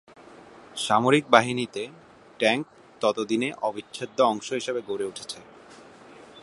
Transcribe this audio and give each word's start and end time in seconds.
সামরিক 0.77 1.25
বাহিনীতে 1.29 1.83
ট্যাংক 2.39 2.63
ততদিনে 3.01 3.49
অবিচ্ছেদ্য 3.61 4.17
অংশ 4.23 4.47
হিসেবে 4.53 4.81
গড়ে 4.87 5.05
উঠছে। 5.05 5.39